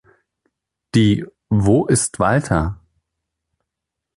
[0.95, 2.79] Die "Wo-ist-Walter?